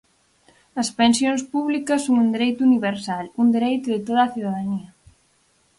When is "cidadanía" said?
4.35-4.89